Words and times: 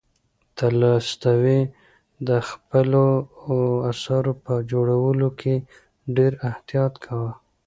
تولستوی 0.57 1.61
د 2.27 2.29
خپلو 2.49 3.05
اثارو 3.91 4.33
په 4.45 4.53
جوړولو 4.71 5.29
کې 5.39 5.55
ډېر 6.15 6.31
احتیاط 6.49 6.93
کاوه. 7.05 7.31